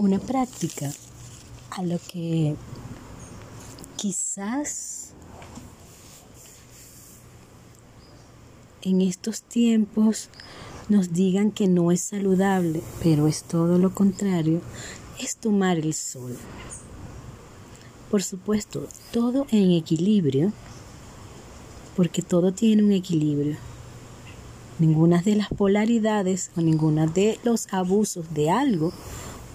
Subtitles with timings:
[0.00, 0.90] una práctica
[1.72, 2.56] a lo que
[3.96, 5.10] quizás
[8.80, 10.30] en estos tiempos
[10.88, 14.62] nos digan que no es saludable, pero es todo lo contrario,
[15.20, 16.34] es tomar el sol.
[18.10, 20.50] Por supuesto, todo en equilibrio,
[21.94, 23.58] porque todo tiene un equilibrio.
[24.78, 28.94] Ninguna de las polaridades o ninguna de los abusos de algo,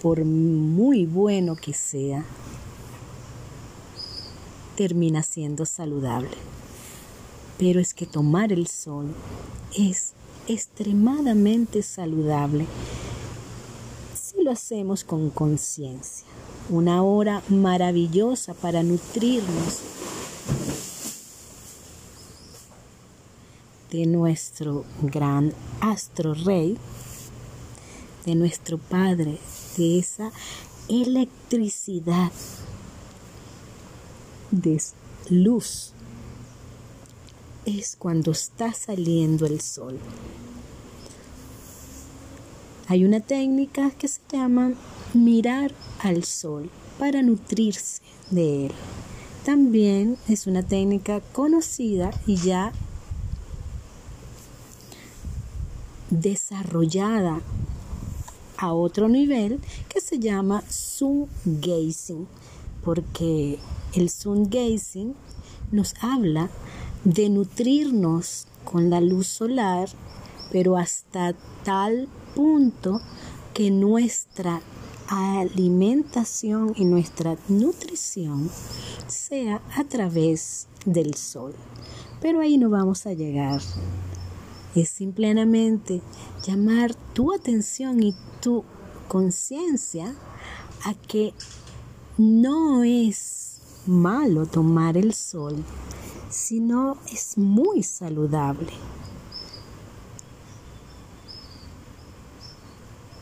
[0.01, 2.25] por muy bueno que sea,
[4.75, 6.37] termina siendo saludable.
[7.57, 9.13] Pero es que tomar el sol
[9.77, 10.13] es
[10.47, 12.65] extremadamente saludable
[14.13, 16.27] si lo hacemos con conciencia.
[16.69, 19.81] Una hora maravillosa para nutrirnos
[23.91, 26.77] de nuestro gran astro rey,
[28.25, 29.37] de nuestro Padre,
[29.77, 30.31] de esa
[30.87, 32.31] electricidad
[34.51, 34.81] de
[35.29, 35.93] luz
[37.65, 39.99] es cuando está saliendo el sol.
[42.87, 44.73] Hay una técnica que se llama
[45.13, 48.71] mirar al sol para nutrirse de él.
[49.43, 52.71] También es una técnica conocida y ya
[56.11, 57.41] desarrollada
[58.57, 62.27] a otro nivel que se llama sun gazing,
[62.83, 63.59] porque
[63.93, 65.15] el sun gazing
[65.71, 66.49] nos habla
[67.03, 69.89] de nutrirnos con la luz solar,
[70.51, 71.33] pero hasta
[71.63, 73.01] tal punto
[73.53, 74.61] que nuestra
[75.07, 78.49] alimentación y nuestra nutrición
[79.07, 81.53] sea a través del sol.
[82.21, 83.61] Pero ahí no vamos a llegar.
[84.75, 86.01] Es simplemente
[86.45, 88.65] llamar tu atención y tu
[89.07, 90.13] conciencia
[90.83, 91.33] a que
[92.17, 95.63] no es malo tomar el sol,
[96.29, 98.73] sino es muy saludable.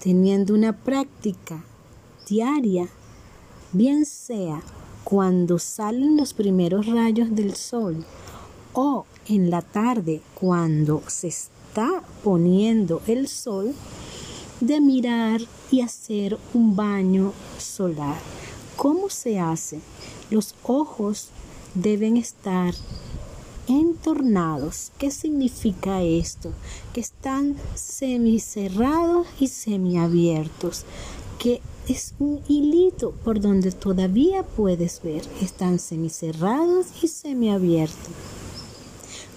[0.02, 1.64] Teniendo una práctica
[2.28, 2.88] diaria,
[3.72, 4.60] bien sea
[5.04, 8.04] cuando salen los primeros rayos del sol
[8.74, 13.74] o en la tarde cuando se está poniendo el sol,
[14.60, 15.42] de mirar
[15.72, 18.18] y hacer un baño solar.
[18.76, 19.80] ¿Cómo se hace?
[20.30, 21.30] Los ojos
[21.74, 22.74] deben estar
[23.68, 24.92] entornados.
[24.98, 26.52] ¿Qué significa esto?
[26.94, 30.86] Que están semicerrados y semiabiertos.
[31.40, 35.24] Que es un hilito por donde todavía puedes ver.
[35.42, 38.14] Están semicerrados y semiabiertos.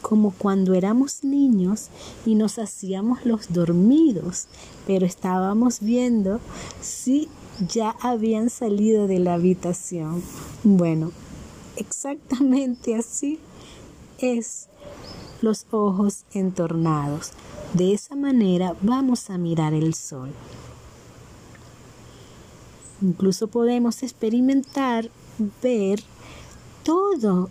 [0.06, 1.88] Como cuando éramos niños
[2.24, 4.46] y nos hacíamos los dormidos,
[4.86, 6.38] pero estábamos viendo
[6.80, 7.28] si
[7.68, 10.22] ya habían salido de la habitación.
[10.62, 11.10] Bueno,
[11.74, 13.40] exactamente así
[14.18, 14.68] es
[15.42, 17.32] los ojos entornados.
[17.74, 20.30] De esa manera vamos a mirar el sol.
[23.02, 25.10] Incluso podemos experimentar,
[25.60, 26.00] ver
[26.84, 27.48] toda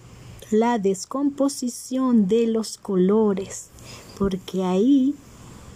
[0.51, 3.69] la descomposición de los colores,
[4.17, 5.15] porque ahí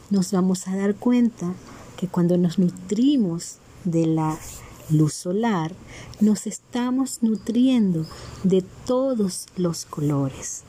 [0.10, 1.54] nos vamos a dar cuenta
[1.98, 4.38] que cuando nos nutrimos de la
[4.90, 5.74] luz solar,
[6.20, 8.06] nos estamos nutriendo
[8.44, 10.64] de todos los colores,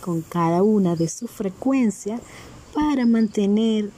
[0.00, 2.20] con cada una de su frecuencia
[2.74, 3.90] para mantener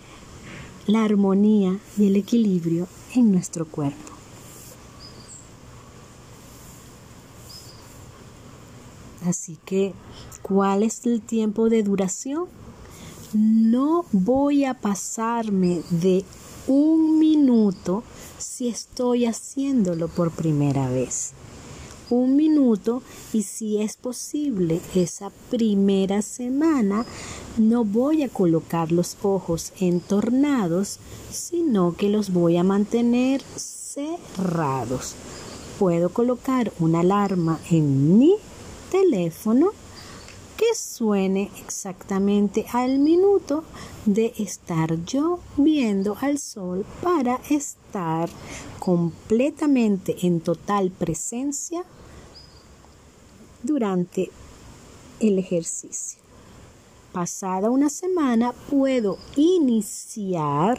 [0.87, 4.10] la armonía y el equilibrio en nuestro cuerpo.
[9.31, 9.95] Así que,
[10.43, 12.47] ¿cuál es el tiempo de duración?
[13.33, 16.25] No voy a pasarme de
[16.67, 18.03] un minuto
[18.39, 21.31] si estoy haciéndolo por primera vez.
[22.11, 27.07] Un minuto y si es posible esa primera semana
[27.57, 30.99] no voy a colocar los ojos entornados,
[31.31, 35.15] sino que los voy a mantener cerrados.
[35.79, 38.35] Puedo colocar una alarma en mi
[38.91, 39.71] teléfono
[40.57, 43.65] que suene exactamente al minuto
[44.05, 48.29] de estar yo viendo al sol para estar
[48.79, 51.83] completamente en total presencia
[53.63, 54.31] durante
[55.21, 56.21] el ejercicio.
[57.13, 60.79] Pasada una semana puedo iniciar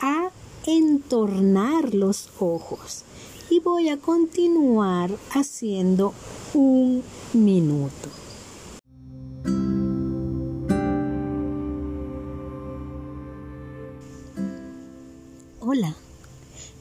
[0.00, 0.30] a
[0.64, 3.02] entornar los ojos
[3.50, 6.14] y voy a continuar haciendo
[6.54, 7.02] un
[7.34, 8.08] minuto.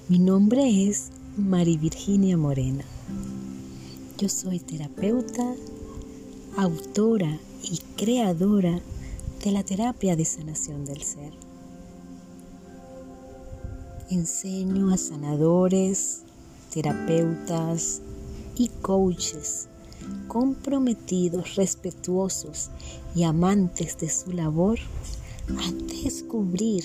[0.10, 2.82] Mi nombre es Mari Virginia Moreno.
[4.18, 5.54] Yo soy terapeuta,
[6.56, 8.80] autora y creadora
[9.44, 11.34] de la terapia de sanación del ser.
[14.10, 16.22] Enseño a sanadores,
[16.74, 18.02] terapeutas
[18.58, 19.68] y coaches
[20.28, 22.70] comprometidos, respetuosos
[23.16, 24.80] y amantes de su labor
[25.50, 25.72] a
[26.04, 26.84] descubrir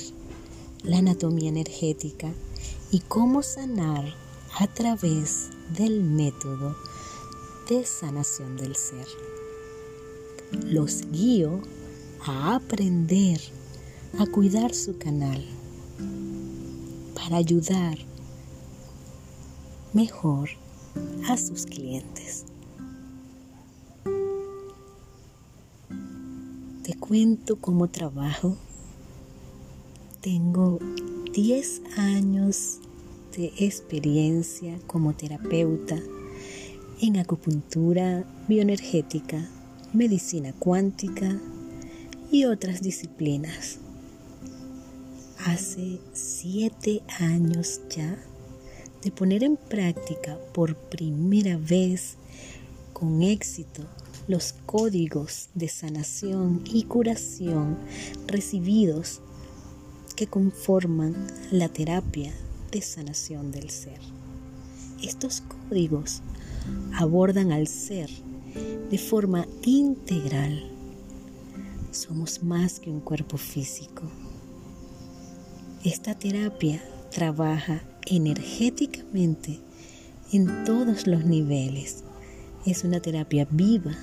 [0.85, 2.33] la anatomía energética
[2.91, 4.05] y cómo sanar
[4.59, 6.77] a través del método
[7.69, 9.07] de sanación del ser.
[10.67, 11.61] Los guío
[12.27, 13.41] a aprender
[14.19, 15.45] a cuidar su canal
[17.15, 17.99] para ayudar
[19.93, 20.51] mejor
[21.29, 22.45] a sus clientes.
[26.83, 28.57] Te cuento cómo trabajo.
[30.21, 30.79] Tengo
[31.33, 32.81] 10 años
[33.37, 35.99] de experiencia como terapeuta
[37.01, 39.49] en acupuntura bioenergética,
[39.93, 41.41] medicina cuántica
[42.31, 43.79] y otras disciplinas.
[45.45, 48.17] Hace siete años ya
[49.03, 52.17] de poner en práctica por primera vez
[52.93, 53.83] con éxito
[54.29, 57.77] los códigos de sanación y curación
[58.27, 59.21] recibidos
[60.15, 61.15] que conforman
[61.51, 62.33] la terapia
[62.71, 63.99] de sanación del ser.
[65.03, 66.23] Estos códigos
[66.95, 68.09] abordan al ser
[68.91, 70.71] de forma integral.
[71.91, 74.03] Somos más que un cuerpo físico.
[75.85, 79.61] Esta terapia trabaja energéticamente
[80.33, 82.05] en todos los niveles.
[82.67, 83.97] Es una terapia viva.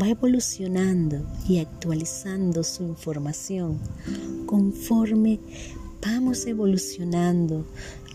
[0.00, 3.78] Va evolucionando y actualizando su información
[4.46, 5.38] conforme
[6.00, 7.66] vamos evolucionando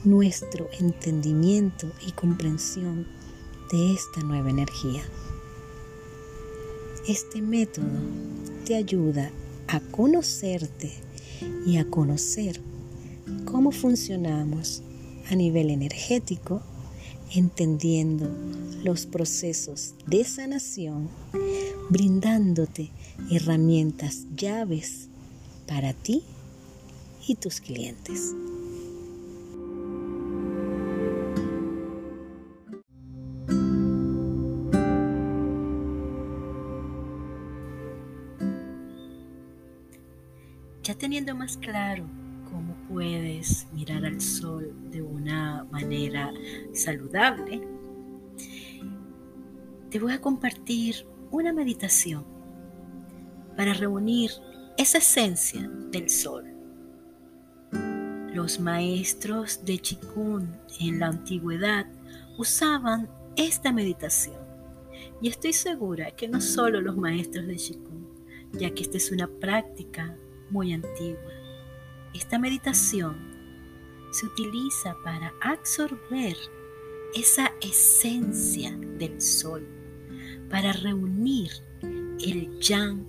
[0.04, 3.08] nuestro entendimiento y comprensión
[3.72, 5.04] de esta nueva energía.
[7.08, 7.86] Este método
[8.66, 9.32] te ayuda
[9.68, 10.92] a conocerte
[11.66, 12.60] y a conocer
[13.46, 14.84] cómo funcionamos
[15.30, 16.62] a nivel energético,
[17.34, 18.30] entendiendo
[18.84, 21.10] los procesos de sanación,
[21.90, 22.92] brindándote
[23.32, 25.10] herramientas llaves
[25.68, 26.24] para ti
[27.28, 28.34] y tus clientes.
[40.84, 42.06] Ya teniendo más claro
[42.88, 46.32] puedes mirar al sol de una manera
[46.74, 47.62] saludable,
[49.90, 52.26] te voy a compartir una meditación
[53.56, 54.32] para reunir
[54.78, 56.46] esa esencia del sol.
[58.34, 61.88] Los maestros de Chikun en la antigüedad
[62.38, 64.38] usaban esta meditación.
[65.22, 68.08] Y estoy segura que no solo los maestros de Chikun,
[68.54, 70.16] ya que esta es una práctica
[70.52, 71.47] muy antigua.
[72.18, 73.16] Esta meditación
[74.10, 76.36] se utiliza para absorber
[77.14, 79.64] esa esencia del sol,
[80.50, 81.52] para reunir
[82.20, 83.06] el yang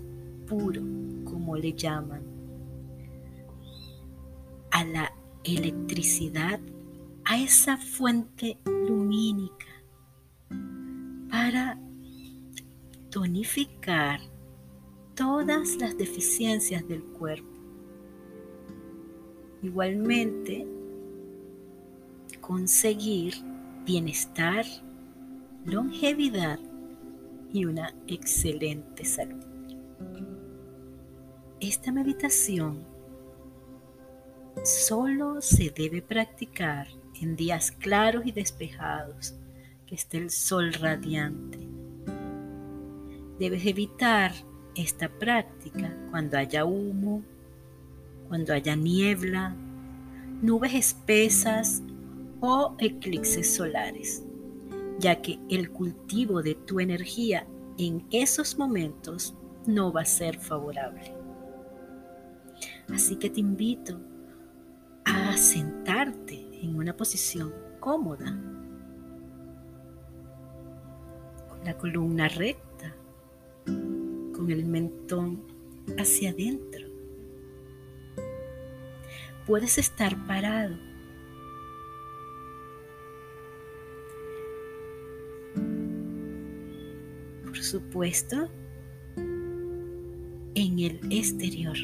[0.46, 0.82] puro,
[1.24, 2.22] como le llaman,
[4.72, 5.10] a la
[5.42, 6.60] electricidad,
[7.24, 9.84] a esa fuente lumínica,
[11.30, 11.80] para
[13.08, 14.20] tonificar
[15.14, 17.57] todas las deficiencias del cuerpo
[19.62, 20.66] Igualmente,
[22.40, 23.34] conseguir
[23.84, 24.64] bienestar,
[25.64, 26.58] longevidad
[27.52, 29.44] y una excelente salud.
[31.60, 32.84] Esta meditación
[34.64, 36.86] solo se debe practicar
[37.20, 39.34] en días claros y despejados,
[39.86, 41.58] que esté el sol radiante.
[43.38, 44.32] Debes evitar
[44.74, 47.22] esta práctica cuando haya humo,
[48.28, 49.54] cuando haya niebla,
[50.42, 51.82] nubes espesas
[52.40, 54.22] o eclipses solares,
[54.98, 57.46] ya que el cultivo de tu energía
[57.78, 59.34] en esos momentos
[59.66, 61.14] no va a ser favorable.
[62.92, 64.00] Así que te invito
[65.04, 68.36] a sentarte en una posición cómoda,
[71.48, 72.94] con la columna recta,
[73.64, 75.42] con el mentón
[75.98, 76.67] hacia adentro
[79.48, 80.76] puedes estar parado.
[87.44, 88.48] Por supuesto,
[90.54, 91.76] en el exterior.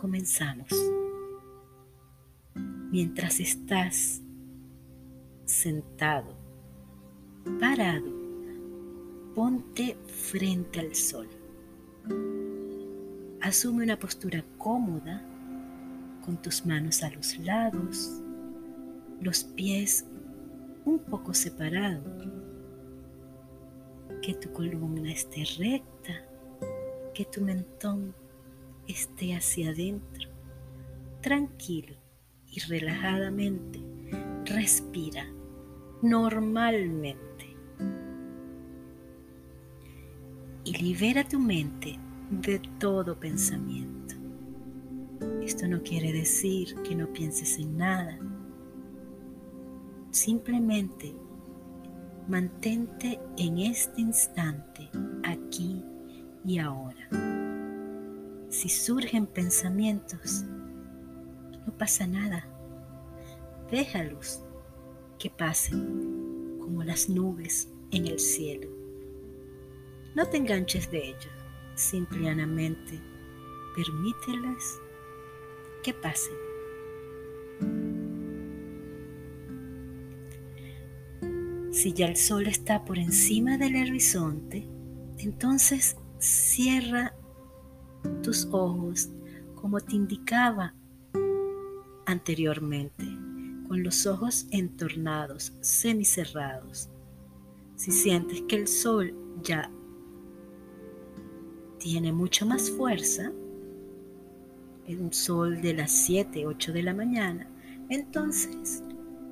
[0.00, 0.68] comenzamos.
[2.90, 4.22] Mientras estás
[5.44, 6.34] sentado,
[7.60, 8.19] parado,
[9.34, 11.28] ponte frente al sol.
[13.40, 15.22] Asume una postura cómoda
[16.24, 18.22] con tus manos a los lados,
[19.20, 20.04] los pies
[20.84, 22.28] un poco separados,
[24.22, 26.24] que tu columna esté recta,
[27.14, 28.14] que tu mentón
[28.86, 30.28] esté hacia adentro,
[31.20, 31.96] tranquilo
[32.50, 33.80] y relajadamente
[34.44, 35.26] respira
[36.02, 37.29] normalmente
[40.70, 41.98] y libera tu mente
[42.30, 44.14] de todo pensamiento.
[45.42, 48.16] Esto no quiere decir que no pienses en nada.
[50.12, 51.12] Simplemente
[52.28, 54.88] mantente en este instante,
[55.24, 55.84] aquí
[56.44, 57.08] y ahora.
[58.48, 60.44] Si surgen pensamientos,
[61.66, 62.46] no pasa nada.
[63.72, 64.40] Déjalos
[65.18, 68.79] que pasen como las nubes en el cielo.
[70.14, 71.30] No te enganches de ellos,
[71.74, 73.00] simplemente
[73.76, 74.80] permíteles
[75.82, 76.34] que pasen.
[81.72, 84.68] Si ya el sol está por encima del horizonte,
[85.18, 87.14] entonces cierra
[88.22, 89.10] tus ojos
[89.54, 90.74] como te indicaba
[92.06, 93.04] anteriormente,
[93.68, 96.88] con los ojos entornados, semicerrados.
[97.76, 99.70] Si sientes que el sol ya
[101.80, 103.32] tiene mucho más fuerza,
[104.98, 107.48] un sol de las 7, 8 de la mañana,
[107.88, 108.82] entonces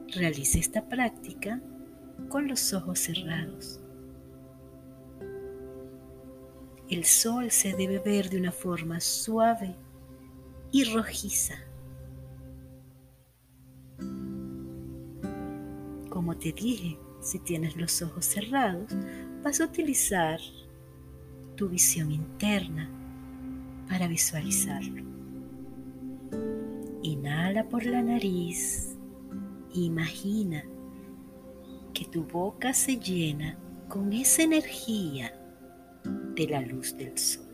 [0.08, 1.60] realice esta práctica
[2.28, 3.80] con los ojos cerrados.
[6.88, 9.76] El sol se debe ver de una forma suave
[10.72, 11.54] y rojiza.
[16.08, 18.94] Como te dije, si tienes los ojos cerrados,
[19.42, 20.40] vas a utilizar
[21.58, 22.88] tu visión interna
[23.88, 25.02] para visualizarlo.
[27.02, 28.96] Inhala por la nariz.
[29.74, 30.62] Imagina
[31.92, 35.34] que tu boca se llena con esa energía
[36.36, 37.48] de la luz del sol.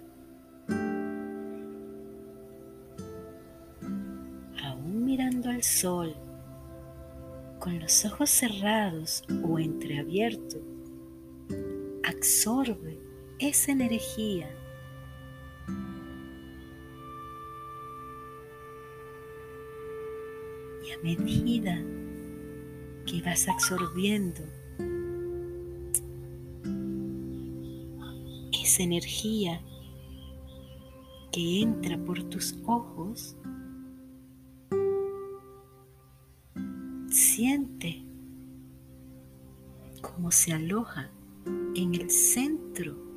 [4.63, 6.15] Aún mirando al sol,
[7.59, 10.61] con los ojos cerrados o entreabiertos,
[12.07, 13.14] absorbe
[13.49, 14.49] esa energía.
[20.83, 21.83] Y a medida
[23.07, 24.41] que vas absorbiendo
[28.53, 29.61] esa energía
[31.33, 33.37] que entra por tus ojos,
[37.11, 38.03] siente
[40.01, 41.11] cómo se aloja
[41.75, 43.14] en el centro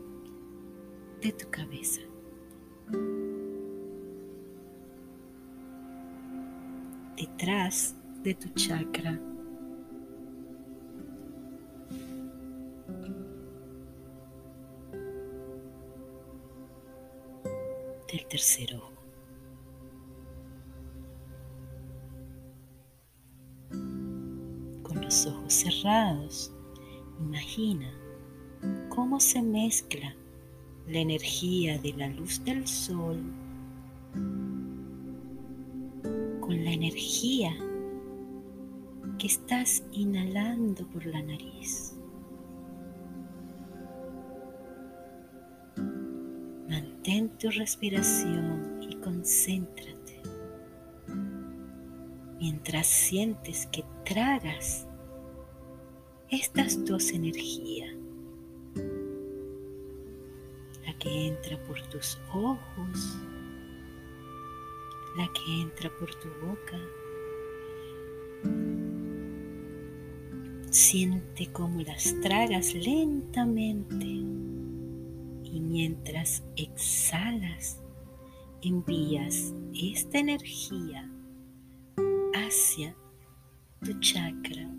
[1.22, 2.02] de tu cabeza.
[7.16, 9.20] Detrás de tu chakra.
[18.12, 18.94] Del tercer ojo.
[24.84, 26.54] Con los ojos cerrados,
[27.20, 27.92] imagina
[28.90, 30.16] cómo se mezcla
[30.88, 33.20] la energía de la luz del sol
[36.40, 37.54] con la energía
[39.20, 41.94] que estás inhalando por la nariz.
[46.70, 50.22] Mantén tu respiración y concéntrate
[52.40, 54.88] mientras sientes que tragas
[56.30, 57.97] estas dos energías
[61.38, 63.18] entra por tus ojos,
[65.16, 66.80] la que entra por tu boca.
[70.70, 77.82] Siente cómo las tragas lentamente y mientras exhalas
[78.62, 81.10] envías esta energía
[82.34, 82.96] hacia
[83.82, 84.70] tu chakra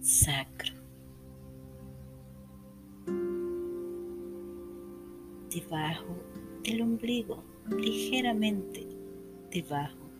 [0.00, 0.81] sacro.
[5.54, 6.16] debajo
[6.64, 8.86] del ombligo, ligeramente
[9.50, 10.10] debajo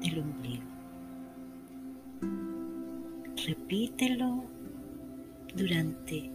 [0.00, 0.64] del ombligo.
[3.46, 4.44] Repítelo
[5.54, 6.30] durante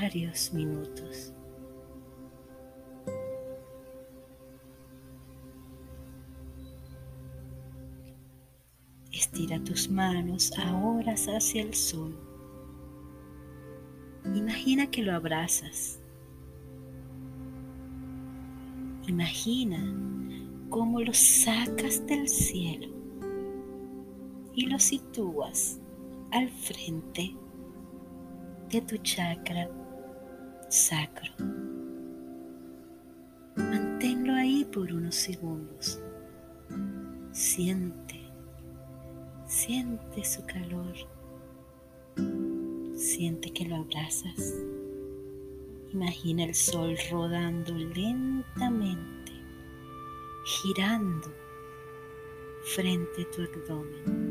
[0.00, 1.32] varios minutos.
[9.12, 12.14] Estira tus manos ahora hacia el sol.
[14.34, 16.00] Imagina que lo abrazas
[19.16, 19.78] Imagina
[20.68, 22.88] cómo lo sacas del cielo
[24.54, 25.80] y lo sitúas
[26.32, 27.34] al frente
[28.68, 29.70] de tu chakra
[30.68, 31.32] sacro.
[33.56, 35.98] Manténlo ahí por unos segundos.
[37.32, 38.20] Siente,
[39.46, 40.94] siente su calor.
[42.94, 44.75] Siente que lo abrazas.
[45.92, 49.32] Imagina el sol rodando lentamente,
[50.44, 51.32] girando
[52.74, 54.26] frente a tu abdomen.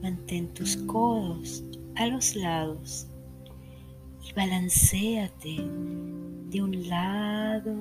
[0.00, 1.64] Mantén tus codos
[1.96, 3.06] a los lados
[4.22, 5.56] y balanceate
[6.50, 7.74] de un lado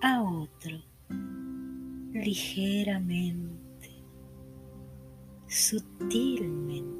[0.00, 0.82] a otro
[2.12, 3.90] ligeramente,
[5.46, 6.91] sutilmente,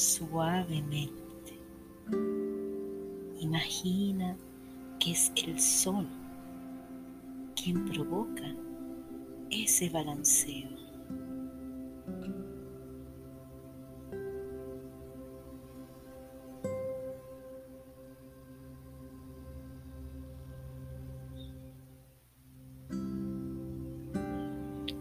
[0.00, 1.58] suavemente.
[3.38, 4.36] Imagina
[4.98, 6.06] que es el sol
[7.54, 8.54] quien provoca
[9.50, 10.70] ese balanceo.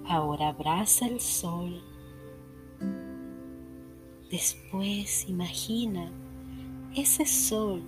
[0.06, 1.82] Ahora abraza el sol.
[4.30, 6.12] Después imagina
[6.96, 7.82] ese sol,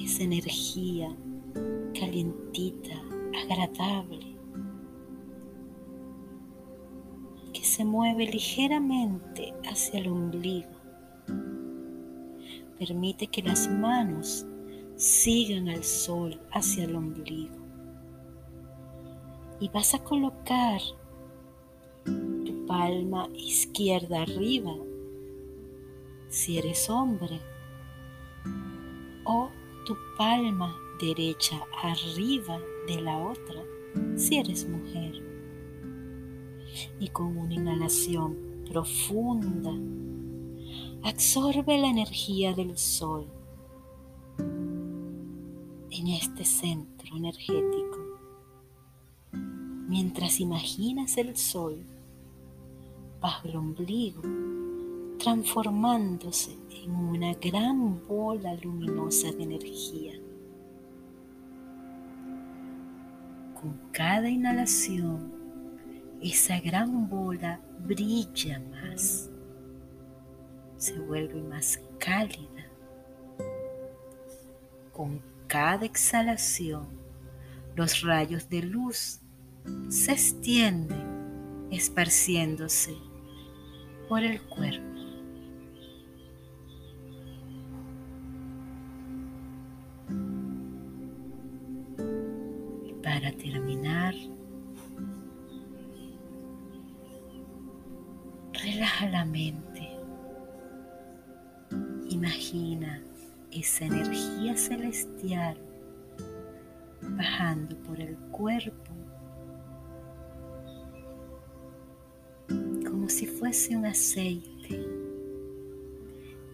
[0.00, 1.14] esa energía
[1.98, 3.00] calientita,
[3.44, 4.36] agradable,
[7.52, 10.70] que se mueve ligeramente hacia el ombligo.
[12.78, 14.44] Permite que las manos
[14.96, 17.54] sigan al sol hacia el ombligo.
[19.60, 20.80] Y vas a colocar
[22.66, 24.74] palma izquierda arriba
[26.32, 27.40] si eres hombre
[29.24, 29.50] o
[29.84, 33.62] tu palma derecha arriba de la otra
[34.16, 35.22] si eres mujer.
[36.98, 39.74] Y con una inhalación profunda,
[41.02, 43.26] absorbe la energía del sol
[44.38, 47.98] en este centro energético.
[49.86, 51.84] Mientras imaginas el sol
[53.20, 54.22] bajo el ombligo,
[55.22, 60.14] transformándose en una gran bola luminosa de energía.
[63.54, 65.32] Con cada inhalación,
[66.20, 69.30] esa gran bola brilla más,
[70.76, 72.66] se vuelve más cálida.
[74.92, 76.88] Con cada exhalación,
[77.76, 79.20] los rayos de luz
[79.88, 82.96] se extienden, esparciéndose
[84.08, 84.91] por el cuerpo.
[93.22, 94.14] Para terminar,
[98.52, 99.96] relaja la mente.
[102.08, 103.00] Imagina
[103.52, 105.56] esa energía celestial
[107.16, 108.92] bajando por el cuerpo
[113.08, 114.86] si fuese un aceite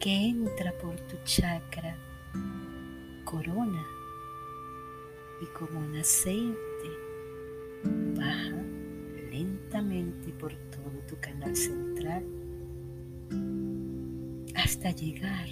[0.00, 1.96] que entra por tu chakra
[3.24, 3.86] corona
[5.40, 6.90] y como un aceite
[8.16, 8.62] baja
[9.30, 12.24] lentamente por todo tu canal central
[14.54, 15.48] hasta llegar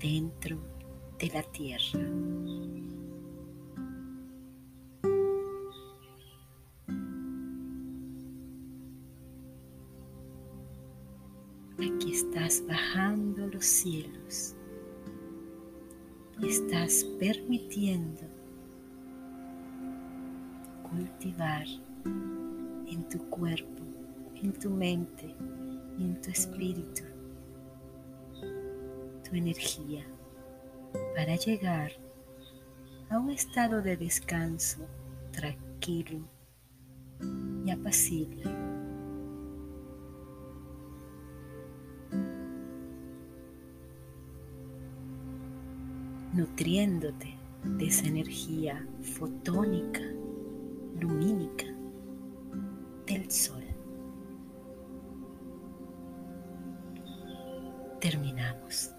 [0.00, 0.58] dentro
[1.18, 2.00] de la tierra.
[12.14, 14.54] estás bajando los cielos
[16.38, 18.22] y estás permitiendo
[21.24, 21.66] cultivar
[22.86, 23.82] en tu cuerpo,
[24.42, 25.34] en tu mente
[25.98, 27.02] y en tu espíritu
[29.22, 30.04] tu energía
[31.16, 31.92] para llegar
[33.08, 34.86] a un estado de descanso
[35.32, 36.20] tranquilo
[37.64, 38.44] y apacible.
[46.34, 47.34] Nutriéndote
[47.64, 50.13] de esa energía fotónica,
[51.00, 51.66] lumínica
[53.06, 53.64] del sol.
[58.00, 58.93] Terminamos.